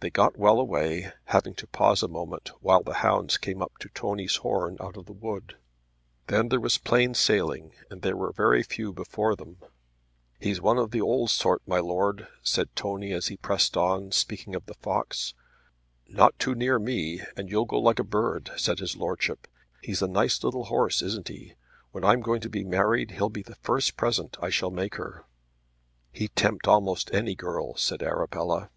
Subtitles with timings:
[0.00, 3.88] They got well away, having to pause a moment while the hounds came up to
[3.94, 5.56] Tony's horn out of the wood.
[6.26, 9.56] Then there was plain sailing and there were very few before them.
[10.38, 14.54] "He's one of the old sort, my lord," said Tony as he pressed on, speaking
[14.54, 15.32] of the fox.
[16.06, 19.48] "Not too near me, and you'll go like a bird," said his lordship.
[19.80, 21.54] "He's a nice little horse, isn't he?
[21.90, 25.24] When I'm going to be married, he'll be the first present I shall make her."
[26.12, 28.68] "He'd tempt almost any girl," said Arabella.